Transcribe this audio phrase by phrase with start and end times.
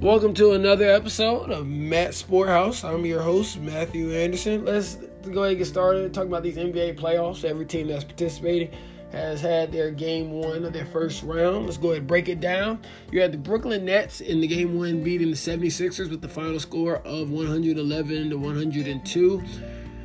[0.00, 2.88] Welcome to another episode of Matt Sporthouse.
[2.88, 4.64] I'm your host, Matthew Anderson.
[4.64, 6.14] Let's go ahead and get started.
[6.14, 7.44] Talking about these NBA playoffs.
[7.44, 8.70] Every team that's participating
[9.12, 11.66] has had their game one of their first round.
[11.66, 12.80] Let's go ahead and break it down.
[13.12, 16.58] You had the Brooklyn Nets in the game one beating the 76ers with the final
[16.58, 19.42] score of 111 to 102.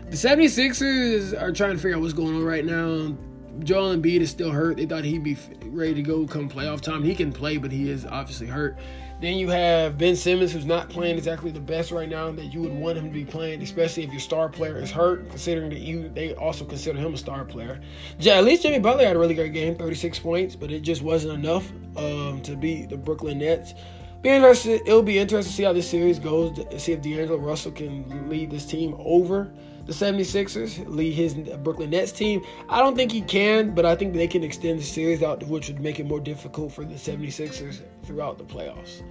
[0.09, 3.16] The 76ers are trying to figure out what's going on right now.
[3.60, 4.78] Joel Embiid is still hurt.
[4.78, 7.04] They thought he'd be ready to go come playoff time.
[7.04, 8.78] He can play, but he is obviously hurt.
[9.22, 12.62] Then you have Ben Simmons, who's not playing exactly the best right now that you
[12.62, 15.80] would want him to be playing, especially if your star player is hurt, considering that
[15.80, 17.80] you they also consider him a star player.
[18.20, 21.02] Yeah, at least Jimmy Butler had a really great game, 36 points, but it just
[21.02, 23.73] wasn't enough um, to beat the Brooklyn Nets.
[24.22, 27.38] Be interested, it'll be interesting to see how this series goes, to see if D'Angelo
[27.38, 29.53] Russell can lead this team over
[29.85, 32.44] the 76ers, lead his Brooklyn Nets team.
[32.70, 35.67] I don't think he can, but I think they can extend the series out, which
[35.67, 39.03] would make it more difficult for the 76ers throughout the playoffs.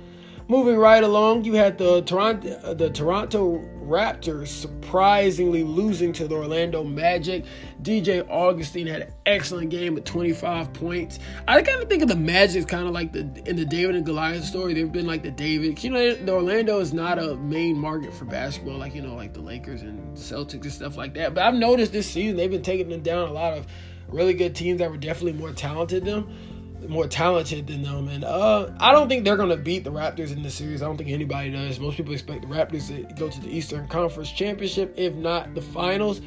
[0.46, 6.84] Moving right along, you had the Toronto the Toronto Raptors surprisingly losing to the Orlando
[6.84, 7.46] Magic.
[7.82, 11.18] DJ Augustin had an excellent game with 25 points.
[11.48, 14.04] I kind of think of the Magic kind of like the in the David and
[14.04, 14.74] Goliath story.
[14.74, 15.82] They've been like the David.
[15.82, 19.32] You know, the Orlando is not a main market for basketball like you know like
[19.32, 21.32] the Lakers and Celtics and stuff like that.
[21.32, 23.66] But I've noticed this season they've been taking them down a lot of
[24.08, 26.53] really good teams that were definitely more talented than them
[26.88, 28.08] more talented than them.
[28.08, 30.82] And uh, I don't think they're going to beat the Raptors in this series.
[30.82, 31.80] I don't think anybody does.
[31.80, 35.62] Most people expect the Raptors to go to the Eastern Conference Championship, if not the
[35.62, 36.20] finals.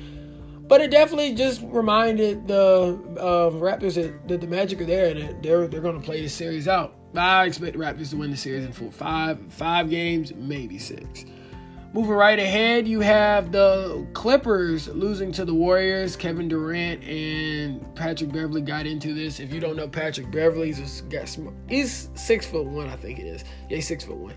[0.68, 5.22] But it definitely just reminded the uh, Raptors that, that, the Magic are there and
[5.22, 6.94] that they're they're going to play the series out.
[7.16, 11.26] I expect the Raptors to win the series in full five five games, maybe six.
[11.94, 16.16] Moving right ahead, you have the Clippers losing to the Warriors.
[16.16, 19.40] Kevin Durant and Patrick Beverley got into this.
[19.40, 21.36] If you don't know Patrick Beverley, he's got
[21.70, 23.44] he's six foot one, I think it is.
[23.70, 24.36] Yeah, he's six foot one.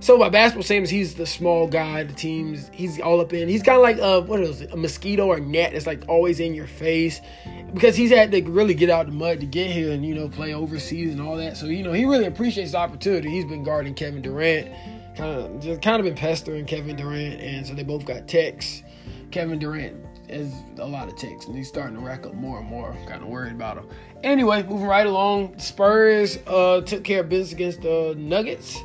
[0.00, 2.04] So by basketball standards, he's the small guy.
[2.04, 3.48] The teams, he's all up in.
[3.48, 6.38] He's kind of like a what is it, a mosquito or net that's like always
[6.38, 7.20] in your face,
[7.72, 10.28] because he's had to really get out the mud to get here and you know
[10.28, 11.56] play overseas and all that.
[11.56, 13.30] So you know he really appreciates the opportunity.
[13.30, 14.70] He's been guarding Kevin Durant
[15.20, 18.82] kind of just kind of been pestering Kevin Durant, and so they both got techs.
[19.30, 22.66] Kevin Durant has a lot of techs, and he's starting to rack up more and
[22.66, 22.92] more.
[22.92, 23.88] I'm kind of worried about him.
[24.22, 28.78] Anyway, moving right along, Spurs uh, took care of business against the Nuggets.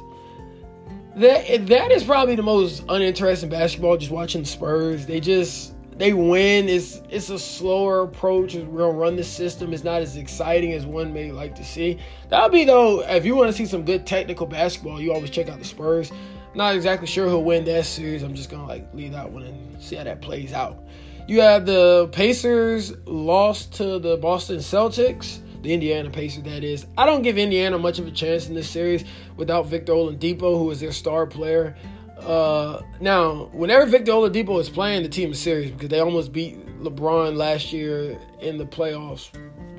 [1.15, 3.97] That that is probably the most uninteresting basketball.
[3.97, 6.67] Just watching the Spurs, they just they win.
[6.67, 8.55] It's it's a slower approach.
[8.55, 9.73] We're gonna run the system.
[9.73, 11.99] It's not as exciting as one may like to see.
[12.29, 13.01] That'll be though.
[13.01, 16.11] If you want to see some good technical basketball, you always check out the Spurs.
[16.53, 18.23] Not exactly sure who'll win that series.
[18.23, 20.83] I'm just gonna like leave that one and see how that plays out.
[21.27, 25.39] You have the Pacers lost to the Boston Celtics.
[25.63, 26.85] The Indiana Pacers, that is.
[26.95, 29.03] I don't give Indiana much of a chance in this series
[29.35, 31.75] without Victor Oladipo, who is their star player.
[32.19, 36.65] Uh, now, whenever Victor Oladipo is playing, the team is serious because they almost beat
[36.81, 39.29] LeBron last year in the playoffs.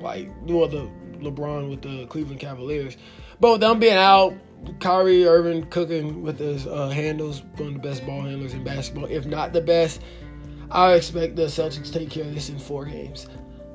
[0.01, 0.89] Like, well, the
[1.19, 2.97] LeBron with the Cleveland Cavaliers.
[3.39, 4.33] But with them being out,
[4.79, 9.05] Kyrie Irving cooking with his uh, handles, one of the best ball handlers in basketball,
[9.05, 10.01] if not the best.
[10.69, 13.27] I expect the Celtics to take care of this in four games.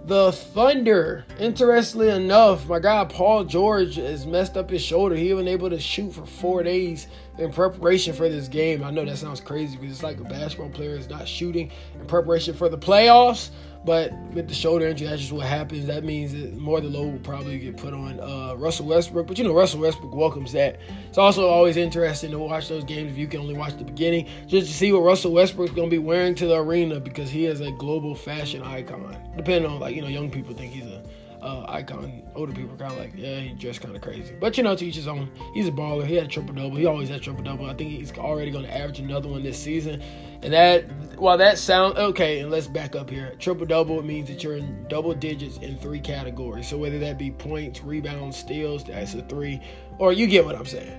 [0.05, 5.15] The Thunder, interestingly enough, my guy Paul George has messed up his shoulder.
[5.15, 7.07] He wasn't able to shoot for four days
[7.39, 8.83] in preparation for this game.
[8.83, 12.07] I know that sounds crazy because it's like a basketball player is not shooting in
[12.07, 13.51] preparation for the playoffs.
[13.85, 15.87] But with the shoulder injury, that's just what happens.
[15.87, 19.27] That means that more the load will probably get put on uh, Russell Westbrook.
[19.27, 20.79] But you know, Russell Westbrook welcomes that.
[21.09, 24.29] It's also always interesting to watch those games if you can only watch the beginning,
[24.47, 27.61] just to see what Russell Westbrook's to be wearing to the arena because he is
[27.61, 29.17] a global fashion icon.
[29.37, 31.03] Depending on like you know, young people think he's a
[31.43, 32.23] uh, icon.
[32.35, 34.35] Older people kind of like, yeah, he dressed kind of crazy.
[34.41, 35.31] But you know, to each his own.
[35.55, 36.07] He's a baller.
[36.07, 36.77] He had a triple double.
[36.77, 37.67] He always had triple double.
[37.67, 40.03] I think he's already going to average another one this season.
[40.43, 40.85] And that,
[41.19, 43.35] while that sounds okay, and let's back up here.
[43.39, 46.69] Triple double means that you're in double digits in three categories.
[46.69, 49.61] So whether that be points, rebounds, steals, that's a three,
[49.99, 50.99] or you get what I'm saying.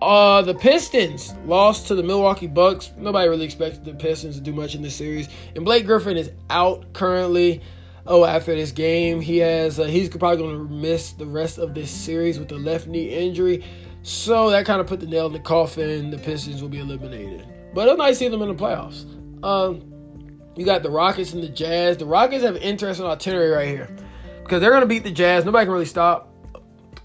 [0.00, 2.92] Uh, the Pistons lost to the Milwaukee Bucks.
[2.96, 5.28] Nobody really expected the Pistons to do much in this series.
[5.56, 7.62] And Blake Griffin is out currently
[8.08, 11.74] oh, after this game, he has uh, he's probably going to miss the rest of
[11.74, 13.64] this series with the left knee injury.
[14.02, 16.10] So that kind of put the nail in the coffin.
[16.10, 17.46] The Pistons will be eliminated.
[17.74, 19.04] But it's nice seeing them in the playoffs.
[19.44, 19.82] Um,
[20.56, 21.98] you got the Rockets and the Jazz.
[21.98, 23.88] The Rockets have interesting itinerary right here
[24.42, 25.44] because they're going to beat the Jazz.
[25.44, 26.34] Nobody can really stop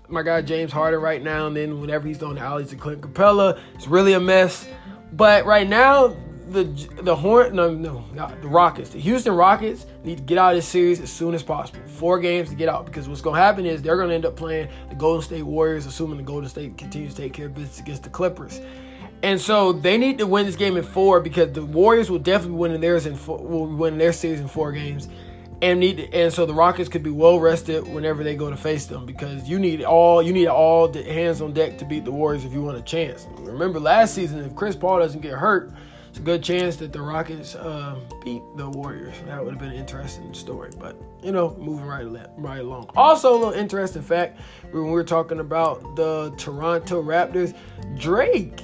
[0.07, 1.47] my guy James Harden right now.
[1.47, 4.67] And then whenever he's throwing the alleys to Clint Capela, it's really a mess.
[5.11, 6.15] But right now,
[6.51, 6.63] the
[7.01, 8.89] the Horn no no not the Rockets.
[8.89, 11.79] The Houston Rockets need to get out of this series as soon as possible.
[11.87, 14.25] Four games to get out because what's going to happen is they're going to end
[14.25, 17.55] up playing the Golden State Warriors, assuming the Golden State continues to take care of
[17.55, 18.59] business against the Clippers.
[19.23, 22.57] And so they need to win this game in four because the Warriors will definitely
[22.57, 25.07] win theirs in four, will win their series in four games
[25.63, 28.85] and need and so the Rockets could be well rested whenever they go to face
[28.85, 32.11] them because you need all you need all the hands on deck to beat the
[32.11, 33.27] Warriors if you want a chance.
[33.39, 35.71] Remember last season if Chris Paul doesn't get hurt,
[36.13, 39.15] it's a good chance that the Rockets uh, beat the Warriors.
[39.25, 42.05] That would have been an interesting story, but you know, moving right
[42.37, 42.91] right along.
[42.95, 44.39] Also, a little interesting fact
[44.69, 47.55] when we were talking about the Toronto Raptors,
[47.97, 48.61] Drake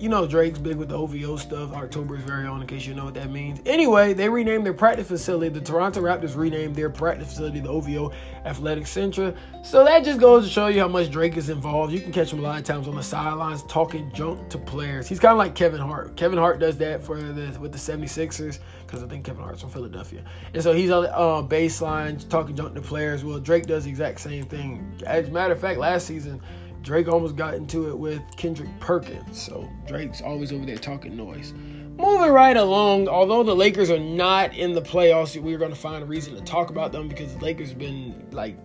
[0.00, 1.72] you know Drake's big with the OVO stuff.
[1.74, 3.60] October is very own, in case you know what that means.
[3.66, 5.50] Anyway, they renamed their practice facility.
[5.50, 8.10] The Toronto Raptors renamed their practice facility the OVO
[8.46, 9.34] Athletic Center.
[9.62, 11.92] So that just goes to show you how much Drake is involved.
[11.92, 15.06] You can catch him a lot of times on the sidelines talking junk to players.
[15.06, 16.16] He's kind of like Kevin Hart.
[16.16, 19.70] Kevin Hart does that for the with the 76ers because I think Kevin Hart's from
[19.70, 20.24] Philadelphia.
[20.54, 23.22] And so he's on the uh, baseline talking junk to players.
[23.22, 24.98] Well, Drake does the exact same thing.
[25.06, 26.40] As a matter of fact, last season
[26.82, 31.52] Drake almost got into it with Kendrick Perkins, so Drake's always over there talking noise.
[31.52, 36.02] Moving right along, although the Lakers are not in the playoffs, we're going to find
[36.02, 38.56] a reason to talk about them because the Lakers have been like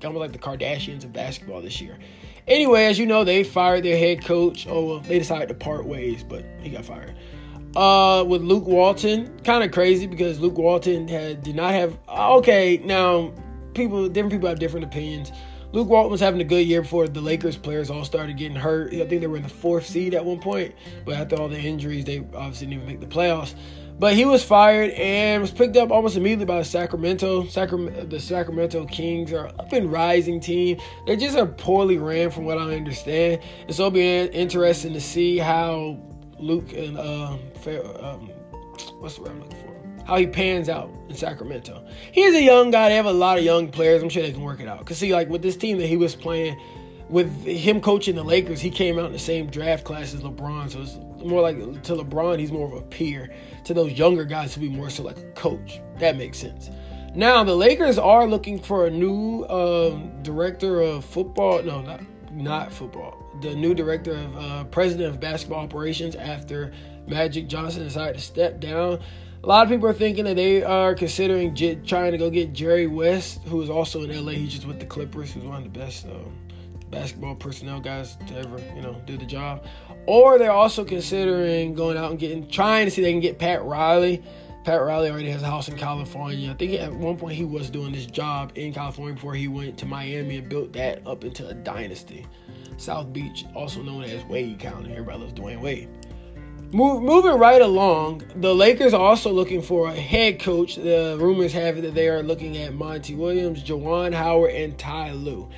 [0.00, 1.96] kind of like the Kardashians of basketball this year.
[2.46, 4.66] Anyway, as you know, they fired their head coach.
[4.68, 7.14] Oh, well, they decided to part ways, but he got fired.
[7.76, 11.96] Uh, with Luke Walton, kind of crazy because Luke Walton had did not have.
[12.08, 13.32] Okay, now
[13.74, 15.32] people, different people have different opinions.
[15.72, 18.92] Luke Walton was having a good year before the Lakers players all started getting hurt.
[18.92, 20.74] I think they were in the fourth seed at one point,
[21.06, 23.54] but after all the injuries, they obviously didn't even make the playoffs.
[23.98, 27.46] But he was fired and was picked up almost immediately by Sacramento.
[27.46, 30.78] Sacramento, the Sacramento Kings are up and rising team.
[31.06, 33.40] They just are poorly ran, from what I understand.
[33.66, 35.98] And so it'll be interesting to see how
[36.38, 37.38] Luke and um,
[38.00, 38.30] um
[38.98, 39.81] what's the word I'm looking for?
[40.04, 41.84] How he pans out in Sacramento.
[42.12, 42.88] He's a young guy.
[42.88, 44.02] They have a lot of young players.
[44.02, 44.84] I'm sure they can work it out.
[44.84, 46.60] Cause see, like with this team that he was playing,
[47.08, 50.70] with him coaching the Lakers, he came out in the same draft class as LeBron.
[50.70, 53.32] So it's more like to LeBron, he's more of a peer.
[53.64, 55.80] To those younger guys, he'll be more so like a coach.
[55.98, 56.70] That makes sense.
[57.14, 61.62] Now the Lakers are looking for a new um, director of football.
[61.62, 62.00] No, not
[62.32, 63.22] not football.
[63.42, 66.72] The new director of uh, president of basketball operations after
[67.06, 69.00] Magic Johnson decided to step down.
[69.44, 72.52] A lot of people are thinking that they are considering j- trying to go get
[72.52, 74.32] Jerry West, who is also in LA.
[74.32, 76.32] He's just with the Clippers, who's one of the best um,
[76.92, 79.66] basketball personnel guys to ever, you know, do the job.
[80.06, 83.64] Or they're also considering going out and getting, trying to see they can get Pat
[83.64, 84.22] Riley.
[84.62, 86.48] Pat Riley already has a house in California.
[86.48, 89.76] I think at one point he was doing this job in California before he went
[89.78, 92.24] to Miami and built that up into a dynasty.
[92.76, 94.92] South Beach, also known as Wade County.
[94.92, 95.88] Everybody loves Dwyane Wade.
[96.74, 100.76] Move, moving right along, the Lakers are also looking for a head coach.
[100.76, 105.12] The rumors have it that they are looking at Monty Williams, Juwan Howard, and Ty
[105.12, 105.50] Lue.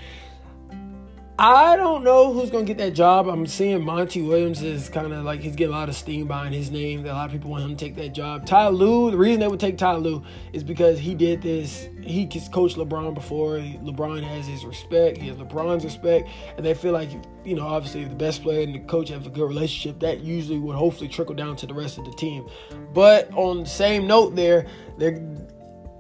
[1.37, 3.27] I don't know who's gonna get that job.
[3.27, 6.55] I'm seeing Monty Williams is kind of like he's getting a lot of steam behind
[6.55, 7.05] his name.
[7.05, 8.47] A lot of people want him to take that job.
[8.47, 10.23] Ty Lue, the reason they would take Ty Lue
[10.53, 11.89] is because he did this.
[12.01, 13.57] He coached LeBron before.
[13.57, 15.19] LeBron has his respect.
[15.19, 17.11] He has LeBron's respect, and they feel like
[17.45, 20.21] you know, obviously, if the best player and the coach have a good relationship, that
[20.21, 22.49] usually would hopefully trickle down to the rest of the team.
[22.93, 24.67] But on the same note, there,
[24.99, 25.21] they're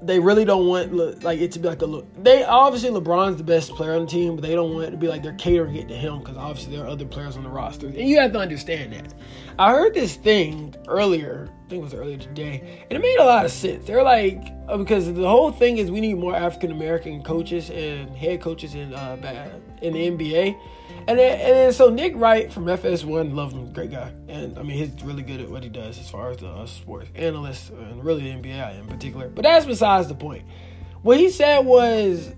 [0.04, 2.06] they really don't want like it to be like a look.
[2.22, 4.96] They obviously LeBron's the best player on the team, but they don't want it to
[4.96, 7.48] be like they're catering it to him because obviously there are other players on the
[7.48, 9.14] roster, and you have to understand that.
[9.58, 13.24] I heard this thing earlier, I think it was earlier today, and it made a
[13.24, 13.86] lot of sense.
[13.86, 18.16] They're like uh, because the whole thing is we need more African American coaches and
[18.16, 20.58] head coaches in uh, in the NBA.
[21.06, 24.62] And then, and then so Nick Wright from FS1, love him, great guy, and I
[24.62, 27.70] mean he's really good at what he does as far as the uh, sports analyst
[27.70, 29.28] and really the NBA in particular.
[29.28, 30.44] But that's besides the point.
[31.02, 32.32] What he said was,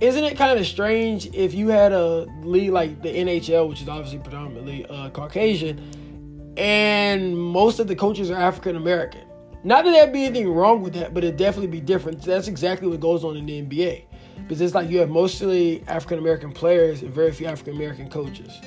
[0.00, 3.88] isn't it kind of strange if you had a league like the NHL, which is
[3.88, 9.22] obviously predominantly uh, Caucasian, and most of the coaches are African American?
[9.64, 12.22] Not that there'd be anything wrong with that, but it'd definitely be different.
[12.22, 14.04] That's exactly what goes on in the NBA.
[14.42, 18.60] Because it's like you have mostly African American players and very few African American coaches.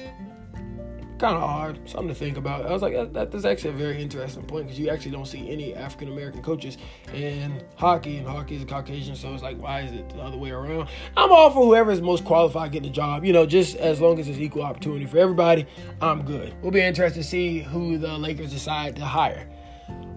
[1.20, 2.68] Kind of hard, something to think about.
[2.68, 5.50] I was like, that, that's actually a very interesting point because you actually don't see
[5.50, 6.78] any African American coaches
[7.12, 10.38] in hockey, and hockey is a Caucasian, so it's like, why is it the other
[10.38, 10.90] way around?
[11.16, 13.26] I'm all for whoever is most qualified getting the job.
[13.26, 15.66] You know, just as long as it's equal opportunity for everybody,
[16.02, 16.54] I'm good.
[16.62, 19.50] We'll be interested to see who the Lakers decide to hire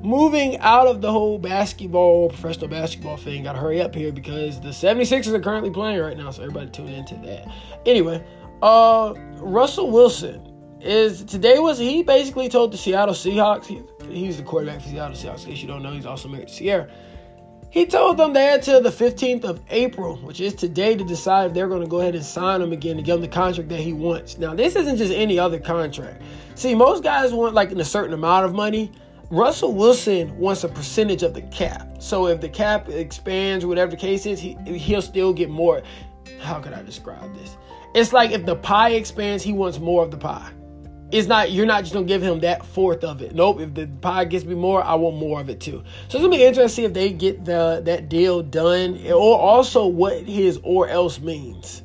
[0.02, 4.68] moving out of the whole basketball, professional basketball thing, gotta hurry up here because the
[4.68, 7.48] 76ers are currently playing right now, so everybody tune into that.
[7.86, 8.24] Anyway,
[8.62, 10.46] uh, Russell Wilson
[10.80, 15.16] is today was he basically told the Seattle Seahawks, he, he's the quarterback for Seattle
[15.16, 16.90] Seahawks, in case you don't know, he's also married to Ciara.
[17.70, 21.46] He told them they had till the 15th of April, which is today, to decide
[21.46, 23.68] if they're going to go ahead and sign him again to give him the contract
[23.68, 24.38] that he wants.
[24.38, 26.20] Now, this isn't just any other contract.
[26.56, 28.90] See, most guys want like a certain amount of money.
[29.30, 32.02] Russell Wilson wants a percentage of the cap.
[32.02, 35.82] So if the cap expands, whatever the case is, he he'll still get more.
[36.40, 37.56] How can I describe this?
[37.94, 40.50] It's like if the pie expands, he wants more of the pie.
[41.12, 43.32] It's not you're not just gonna give him that fourth of it.
[43.32, 43.60] Nope.
[43.60, 45.84] If the pie gets me more, I want more of it too.
[46.08, 49.38] So it's gonna be interesting to see if they get the that deal done, or
[49.38, 51.84] also what his or else means,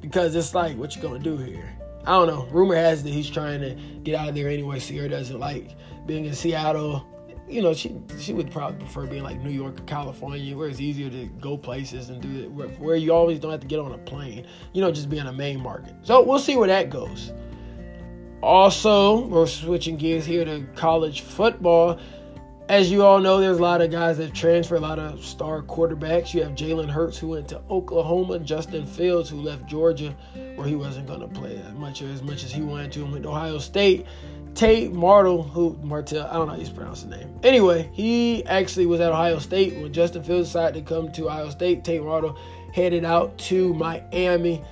[0.00, 1.74] because it's like what you gonna do here.
[2.06, 2.46] I don't know.
[2.52, 4.78] Rumor has that he's trying to get out of there anyway.
[4.78, 5.70] Ciara doesn't like
[6.06, 7.06] being in Seattle.
[7.48, 10.80] You know, she she would probably prefer being like New York or California, where it's
[10.80, 13.78] easier to go places and do it, where, where you always don't have to get
[13.78, 14.46] on a plane.
[14.72, 15.94] You know, just being a main market.
[16.02, 17.32] So we'll see where that goes.
[18.42, 21.98] Also, we're switching gears here to college football.
[22.68, 25.62] As you all know, there's a lot of guys that transfer, a lot of star
[25.62, 26.32] quarterbacks.
[26.32, 30.16] You have Jalen Hurts, who went to Oklahoma, Justin Fields, who left Georgia,
[30.56, 33.12] where he wasn't going to play as much as much as he wanted to, and
[33.12, 34.06] went to Ohio State.
[34.54, 37.38] Tate Martell, who Martell, I don't know how you pronounce the name.
[37.42, 41.50] Anyway, he actually was at Ohio State when Justin Fields decided to come to Ohio
[41.50, 41.84] State.
[41.84, 42.38] Tate Martell
[42.72, 44.62] headed out to Miami.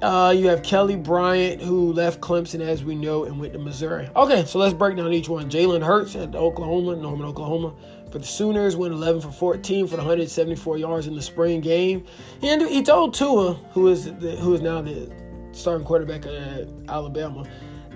[0.00, 4.08] Uh, you have Kelly Bryant, who left Clemson, as we know, and went to Missouri.
[4.14, 5.50] Okay, so let's break down each one.
[5.50, 7.74] Jalen Hurts at Oklahoma, Norman, Oklahoma.
[8.12, 12.04] For the Sooners, went 11 for 14 for the 174 yards in the spring game.
[12.42, 15.10] Ended, he told Tua, who is the, who is now the
[15.52, 17.44] starting quarterback at Alabama,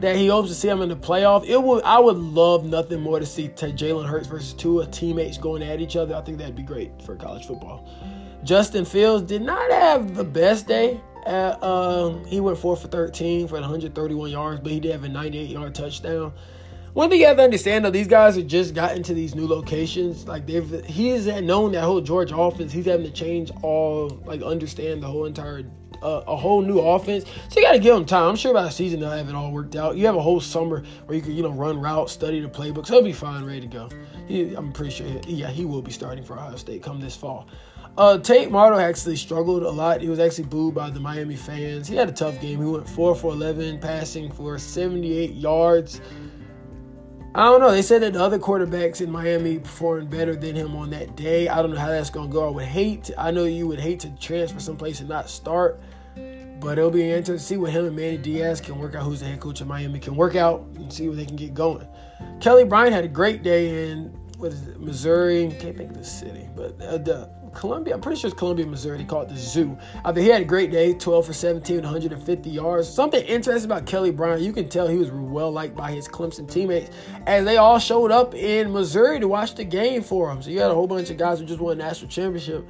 [0.02, 1.46] that he hopes to see him in the playoff.
[1.46, 5.62] It would I would love nothing more to see Jalen Hurts versus Tua teammates going
[5.62, 6.14] at each other.
[6.14, 7.88] I think that'd be great for college football.
[8.44, 11.00] Justin Fields did not have the best day.
[11.24, 15.08] Uh, um, he went 4 for 13 for 131 yards, but he did have a
[15.08, 16.32] 98 yard touchdown.
[16.94, 19.46] One thing you have to understand though, these guys have just gotten to these new
[19.46, 20.26] locations.
[20.26, 22.72] Like they've, he has known that whole Georgia offense.
[22.72, 25.62] He's having to change all, like understand the whole entire,
[26.02, 27.24] uh, a whole new offense.
[27.48, 28.28] So you got to give him time.
[28.28, 29.96] I'm sure by the season they'll have it all worked out.
[29.96, 32.86] You have a whole summer where you can, you know, run routes, study the playbook.
[32.86, 33.88] So he'll be fine, ready to go.
[34.26, 37.16] He, I'm pretty sure, he, yeah, he will be starting for Ohio State come this
[37.16, 37.48] fall.
[37.98, 40.00] Uh, Tate Martell actually struggled a lot.
[40.00, 41.86] He was actually booed by the Miami fans.
[41.86, 42.58] He had a tough game.
[42.58, 46.00] He went 4 for 11, passing for 78 yards.
[47.34, 47.70] I don't know.
[47.70, 51.48] They said that the other quarterbacks in Miami performed better than him on that day.
[51.48, 52.46] I don't know how that's going to go.
[52.46, 55.80] I would hate, I know you would hate to transfer someplace and not start,
[56.60, 59.20] but it'll be interesting to see what him and Manny Diaz can work out, who's
[59.20, 61.88] the head coach of Miami, can work out and see what they can get going.
[62.40, 65.54] Kelly Bryant had a great day in, what is it, Missouri?
[65.60, 68.98] Can't think of the city, but uh, the Columbia, I'm pretty sure it's Columbia, Missouri.
[68.98, 69.78] They call it the Zoo.
[70.04, 72.88] I think he had a great day, 12 for 17, 150 yards.
[72.88, 76.50] Something interesting about Kelly Bryant, you can tell he was well liked by his Clemson
[76.50, 76.90] teammates,
[77.26, 80.42] as they all showed up in Missouri to watch the game for him.
[80.42, 82.66] So you had a whole bunch of guys who just won a national championship,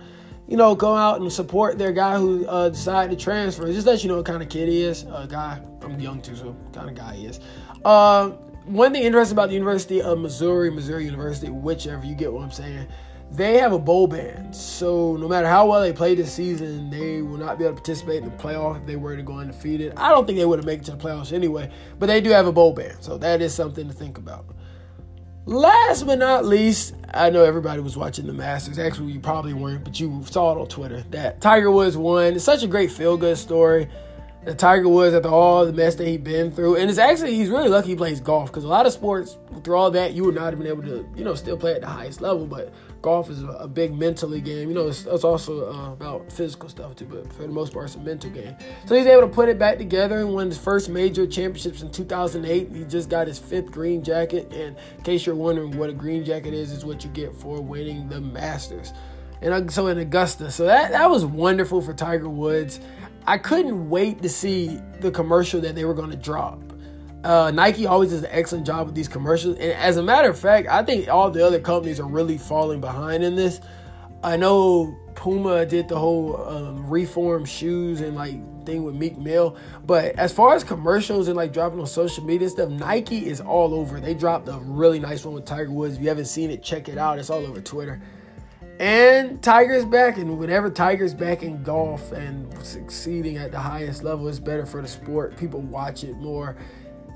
[0.49, 3.65] you know, go out and support their guy who uh, decided to transfer.
[3.73, 5.05] Just let you know what kind of kid he is.
[5.05, 7.41] A uh, guy, I'm young too, so kind of guy he is.
[7.83, 8.33] Uh,
[8.65, 12.51] one thing interesting about the University of Missouri, Missouri University, whichever you get what I'm
[12.51, 12.89] saying
[13.33, 14.53] they have a bowl ban.
[14.53, 17.81] So no matter how well they play this season, they will not be able to
[17.81, 19.95] participate in the playoff if they were to go undefeated.
[19.97, 22.31] I don't think they would have made it to the playoffs anyway, but they do
[22.31, 23.01] have a bowl ban.
[23.01, 24.45] So that is something to think about.
[25.45, 28.79] Last but not least, I know everybody was watching the Masters.
[28.79, 32.35] Actually, you probably weren't, but you saw it on Twitter that Tiger Woods won.
[32.35, 33.89] It's such a great feel good story
[34.57, 36.77] Tiger Woods after all the mess that he's been through.
[36.77, 39.77] And it's actually he's really lucky he plays golf because a lot of sports through
[39.77, 41.87] all that you would not have been able to you know still play at the
[41.87, 42.47] highest level.
[42.47, 42.73] But
[43.03, 44.69] golf is a, big mentally game.
[44.69, 47.87] You know, it's, it's also uh, about physical stuff too, but for the most part,
[47.87, 48.55] it's a mental game.
[48.87, 51.91] So he's able to put it back together and won his first major championships in
[51.91, 52.75] 2008.
[52.75, 54.53] He just got his fifth green jacket.
[54.53, 57.61] And in case you're wondering what a green jacket is, is what you get for
[57.61, 58.93] winning the Masters.
[59.43, 62.79] And so in Augusta, so that that was wonderful for Tiger Woods.
[63.27, 66.61] I couldn't wait to see the commercial that they were going to drop.
[67.25, 69.57] Uh, Nike always does an excellent job with these commercials.
[69.59, 72.81] And as a matter of fact, I think all the other companies are really falling
[72.81, 73.61] behind in this.
[74.25, 79.57] I know Puma did the whole um, reform shoes and like thing with Meek Mill,
[79.85, 83.75] but as far as commercials and like dropping on social media stuff, Nike is all
[83.75, 84.01] over.
[84.01, 85.97] They dropped a really nice one with Tiger Woods.
[85.97, 87.19] If you haven't seen it, check it out.
[87.19, 88.01] It's all over Twitter.
[88.83, 94.27] And Tiger's back, and whenever Tiger's back in golf and succeeding at the highest level,
[94.27, 95.37] it's better for the sport.
[95.37, 96.57] People watch it more.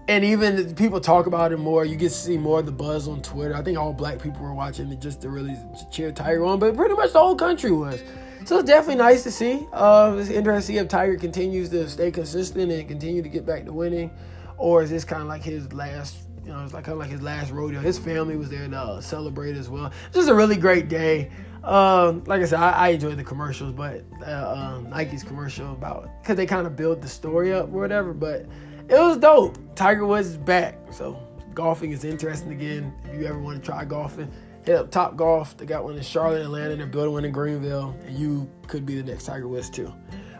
[0.07, 1.85] And even people talk about it more.
[1.85, 3.53] You get to see more of the buzz on Twitter.
[3.53, 5.57] I think all black people were watching it just to really
[5.91, 8.01] cheer Tiger on, but pretty much the whole country was.
[8.45, 9.67] So it's definitely nice to see.
[9.73, 13.45] Uh, it's interesting to see if Tiger continues to stay consistent and continue to get
[13.45, 14.13] back to winning
[14.57, 16.17] or is this kind of like his last?
[16.45, 17.81] You know, it's like kind of like his last rodeo.
[17.81, 19.91] His family was there to uh, celebrate as well.
[20.13, 21.29] Just a really great day.
[21.67, 26.09] Um, like I said, I, I enjoyed the commercials, but uh, um, Nike's commercial about
[26.23, 28.15] because they kind of build the story up or whatever.
[28.15, 28.47] But
[28.89, 29.59] it was dope.
[29.75, 31.21] Tiger Woods is back, so
[31.55, 32.95] golfing is interesting again.
[33.07, 34.31] If you ever want to try golfing,
[34.65, 35.57] hit up Top Golf.
[35.57, 36.77] They got one in Charlotte, Atlanta.
[36.77, 39.93] They're building one in Greenville, and you could be the next Tiger Woods too.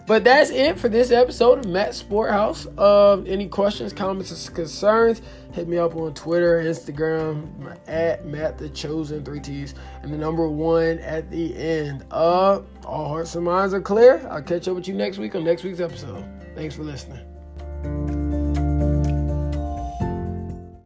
[0.07, 2.73] But that's it for this episode of Matt Sporthouse.
[2.79, 5.21] Uh, any questions, comments, or concerns,
[5.53, 10.49] hit me up on Twitter, Instagram, at Matt the Chosen, three T's, and the number
[10.49, 12.05] one at the end.
[12.13, 14.25] Uh, all hearts and minds are clear.
[14.31, 16.25] I'll catch up with you next week on next week's episode.
[16.55, 17.36] Thanks for listening.